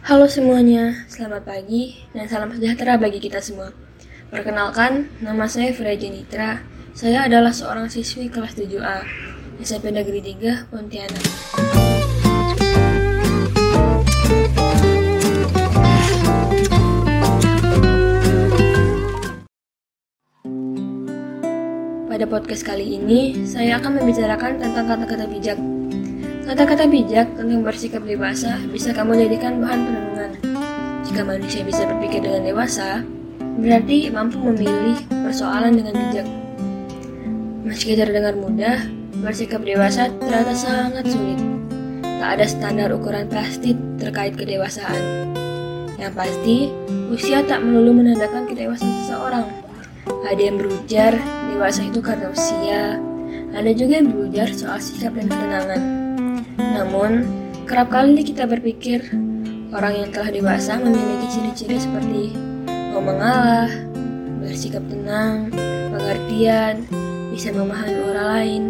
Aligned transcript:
Halo 0.00 0.24
semuanya, 0.24 1.04
selamat 1.12 1.44
pagi 1.44 1.92
dan 2.16 2.24
salam 2.24 2.48
sejahtera 2.56 2.96
bagi 2.96 3.20
kita 3.20 3.36
semua. 3.44 3.68
Perkenalkan, 4.32 5.12
nama 5.20 5.44
saya 5.44 5.76
Freya 5.76 5.92
Jenitra. 5.92 6.64
Saya 6.96 7.28
adalah 7.28 7.52
seorang 7.52 7.84
siswi 7.92 8.32
kelas 8.32 8.56
7A, 8.56 9.04
SMP 9.60 9.92
Negeri 9.92 10.24
3, 10.24 10.72
Pontianak. 10.72 11.20
Pada 22.08 22.24
podcast 22.24 22.64
kali 22.64 22.96
ini, 22.96 23.44
saya 23.44 23.76
akan 23.76 24.00
membicarakan 24.00 24.64
tentang 24.64 24.88
kata-kata 24.88 25.28
bijak. 25.28 25.60
Kata-kata 26.46 26.88
bijak 26.88 27.36
tentang 27.36 27.60
bersikap 27.60 28.02
dewasa 28.04 28.56
bisa 28.72 28.90
kamu 28.96 29.26
jadikan 29.26 29.60
bahan 29.60 29.80
perenungan. 29.84 30.30
Jika 31.04 31.20
manusia 31.26 31.62
bisa 31.66 31.84
berpikir 31.84 32.24
dengan 32.24 32.46
dewasa, 32.46 33.04
berarti 33.60 34.08
mampu 34.08 34.40
memilih 34.40 34.96
persoalan 35.10 35.76
dengan 35.76 35.94
bijak. 35.96 36.28
Meski 37.66 37.94
terdengar 37.94 38.34
mudah, 38.34 38.82
bersikap 39.20 39.62
dewasa 39.62 40.08
ternyata 40.22 40.56
sangat 40.56 41.04
sulit. 41.06 41.40
Tak 42.20 42.40
ada 42.40 42.46
standar 42.48 42.88
ukuran 42.92 43.28
pasti 43.28 43.76
terkait 44.00 44.36
kedewasaan. 44.36 45.32
Yang 46.00 46.12
pasti, 46.16 46.56
usia 47.12 47.44
tak 47.44 47.60
melulu 47.60 48.00
menandakan 48.00 48.48
kedewasaan 48.48 48.92
seseorang. 49.04 49.46
Ada 50.24 50.40
yang 50.40 50.56
berujar, 50.56 51.12
dewasa 51.52 51.84
itu 51.84 52.00
karena 52.00 52.32
usia. 52.32 52.96
Ada 53.52 53.70
juga 53.76 54.00
yang 54.00 54.08
berujar 54.08 54.48
soal 54.56 54.80
sikap 54.80 55.12
dan 55.12 55.28
ketenangan. 55.28 56.09
Namun, 56.60 57.10
kerap 57.64 57.88
kali 57.88 58.20
kita 58.20 58.44
berpikir 58.44 59.08
orang 59.70 60.04
yang 60.04 60.08
telah 60.10 60.30
dewasa 60.34 60.76
memiliki 60.76 61.26
ciri-ciri 61.30 61.78
seperti 61.78 62.34
mau 62.90 63.02
mengalah, 63.02 63.70
bersikap 64.42 64.82
tenang, 64.90 65.48
pengertian, 65.94 66.84
bisa 67.30 67.54
memahami 67.54 68.02
orang 68.10 68.28
lain, 68.36 68.62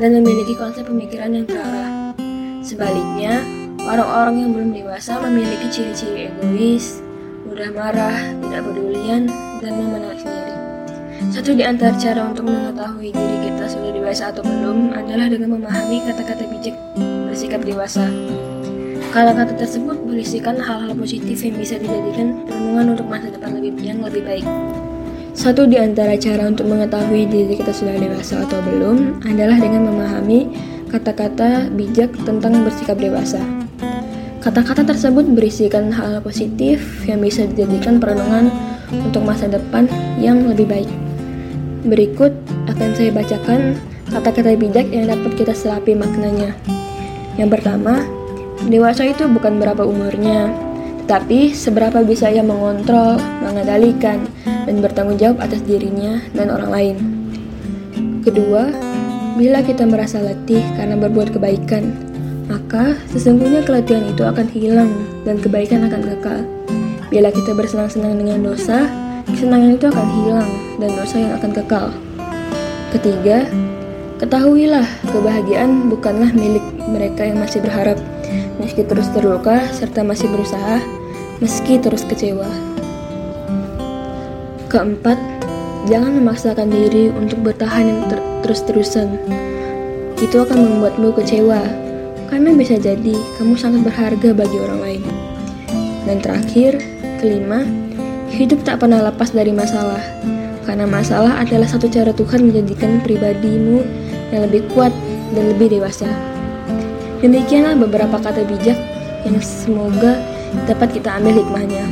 dan 0.00 0.10
memiliki 0.18 0.56
konsep 0.56 0.88
pemikiran 0.88 1.36
yang 1.36 1.44
terarah. 1.44 2.16
Sebaliknya, 2.64 3.44
orang-orang 3.84 4.34
yang 4.40 4.50
belum 4.56 4.70
dewasa 4.72 5.20
memiliki 5.20 5.68
ciri-ciri 5.68 6.32
egois, 6.32 7.04
mudah 7.44 7.70
marah, 7.72 8.18
tidak 8.40 8.62
pedulian, 8.64 9.28
dan 9.60 9.72
memenang 9.76 10.16
sendiri. 10.16 10.47
Satu 11.26 11.50
di 11.50 11.66
antara 11.66 11.90
cara 11.98 12.30
untuk 12.30 12.46
mengetahui 12.46 13.10
diri 13.10 13.36
kita 13.50 13.66
sudah 13.66 13.90
dewasa 13.90 14.30
atau 14.30 14.46
belum 14.46 14.94
adalah 14.94 15.26
dengan 15.26 15.58
memahami 15.58 15.98
kata-kata 16.06 16.46
bijak 16.46 16.78
bersikap 17.26 17.66
dewasa. 17.66 18.06
Kata-kata 19.10 19.58
tersebut 19.58 19.98
berisikan 20.06 20.62
hal-hal 20.62 20.94
positif 20.94 21.42
yang 21.42 21.58
bisa 21.58 21.74
dijadikan 21.82 22.46
renungan 22.46 22.94
untuk 22.94 23.06
masa 23.10 23.34
depan 23.34 23.50
lebih 23.58 23.74
yang 23.82 23.98
lebih 23.98 24.22
baik. 24.22 24.46
Satu 25.34 25.66
di 25.66 25.74
antara 25.74 26.14
cara 26.14 26.46
untuk 26.46 26.70
mengetahui 26.70 27.26
diri 27.26 27.58
kita 27.58 27.74
sudah 27.74 27.98
dewasa 27.98 28.46
atau 28.46 28.62
belum 28.62 29.18
adalah 29.26 29.58
dengan 29.58 29.90
memahami 29.90 30.46
kata-kata 30.86 31.66
bijak 31.74 32.14
tentang 32.22 32.62
bersikap 32.62 32.94
dewasa. 32.94 33.42
Kata-kata 34.38 34.86
tersebut 34.86 35.26
berisikan 35.34 35.90
hal, 35.90 36.22
positif 36.22 37.02
yang 37.10 37.18
bisa 37.18 37.42
dijadikan 37.42 37.98
perenungan 37.98 38.54
untuk 38.94 39.26
masa 39.26 39.50
depan 39.50 39.90
yang 40.22 40.46
lebih 40.46 40.70
baik. 40.70 41.07
Berikut 41.86 42.34
akan 42.66 42.88
saya 42.98 43.10
bacakan 43.14 43.78
kata-kata 44.10 44.56
bijak 44.58 44.88
yang 44.90 45.06
dapat 45.06 45.32
kita 45.38 45.54
selapi 45.54 45.94
maknanya. 45.94 46.56
Yang 47.38 47.60
pertama, 47.60 48.02
dewasa 48.66 49.06
itu 49.06 49.28
bukan 49.30 49.62
berapa 49.62 49.86
umurnya, 49.86 50.50
tetapi 51.06 51.54
seberapa 51.54 52.02
bisa 52.02 52.32
ia 52.32 52.42
mengontrol, 52.42 53.20
mengendalikan, 53.44 54.26
dan 54.44 54.76
bertanggung 54.82 55.16
jawab 55.16 55.38
atas 55.38 55.62
dirinya 55.62 56.18
dan 56.34 56.50
orang 56.50 56.70
lain. 56.72 56.96
Kedua, 58.26 58.68
bila 59.38 59.62
kita 59.62 59.86
merasa 59.86 60.18
letih 60.18 60.60
karena 60.74 60.98
berbuat 60.98 61.30
kebaikan, 61.30 61.94
maka 62.50 62.98
sesungguhnya 63.14 63.62
keletihan 63.62 64.02
itu 64.08 64.26
akan 64.26 64.50
hilang 64.50 64.90
dan 65.22 65.38
kebaikan 65.38 65.86
akan 65.86 66.02
kekal. 66.16 66.40
Bila 67.08 67.32
kita 67.32 67.56
bersenang-senang 67.56 68.20
dengan 68.20 68.52
dosa, 68.52 68.84
kesenangan 69.28 69.76
itu 69.76 69.86
akan 69.92 70.08
hilang 70.22 70.50
dan 70.80 70.90
dosa 70.96 71.16
yang 71.20 71.32
akan 71.36 71.50
kekal. 71.52 71.86
Ketiga, 72.88 73.44
Ketahuilah, 74.18 74.82
kebahagiaan 75.14 75.86
bukanlah 75.86 76.34
milik 76.34 76.66
mereka 76.90 77.22
yang 77.22 77.38
masih 77.38 77.62
berharap, 77.62 77.94
meski 78.58 78.82
terus 78.82 79.06
terluka 79.14 79.62
serta 79.70 80.02
masih 80.02 80.26
berusaha, 80.26 80.82
meski 81.38 81.78
terus 81.78 82.02
kecewa. 82.02 82.50
Keempat, 84.66 85.14
jangan 85.86 86.18
memaksakan 86.18 86.66
diri 86.66 87.14
untuk 87.14 87.46
bertahan 87.46 87.86
yang 87.86 88.00
ter 88.10 88.18
terus-terusan. 88.42 89.22
Itu 90.18 90.42
akan 90.42 90.66
membuatmu 90.66 91.14
kecewa, 91.14 91.62
karena 92.26 92.58
bisa 92.58 92.74
jadi 92.74 93.14
kamu 93.38 93.54
sangat 93.54 93.86
berharga 93.86 94.34
bagi 94.34 94.58
orang 94.58 94.80
lain. 94.82 95.02
Dan 96.10 96.18
terakhir, 96.18 96.82
kelima, 97.22 97.62
hidup 98.32 98.64
tak 98.64 98.80
pernah 98.84 99.04
lepas 99.08 99.32
dari 99.32 99.50
masalah, 99.50 100.00
karena 100.64 100.84
masalah 100.84 101.40
adalah 101.40 101.68
satu 101.68 101.88
cara 101.88 102.12
Tuhan 102.12 102.48
menjadikan 102.48 103.00
pribadimu 103.00 103.84
yang 104.32 104.44
lebih 104.48 104.64
kuat 104.72 104.92
dan 105.32 105.44
lebih 105.56 105.78
dewasa. 105.78 106.08
Demikianlah 107.18 107.74
beberapa 107.74 108.16
kata 108.22 108.46
bijak 108.46 108.78
yang 109.26 109.38
semoga 109.42 110.22
dapat 110.70 110.94
kita 110.94 111.18
ambil 111.18 111.42
hikmahnya. 111.42 111.84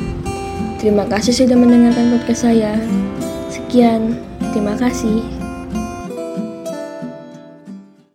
Terima 0.78 1.02
kasih 1.08 1.34
sudah 1.34 1.58
mendengarkan 1.58 2.14
podcast 2.14 2.46
saya. 2.46 2.78
Sekian, 3.50 4.14
terima 4.54 4.78
kasih. 4.78 5.35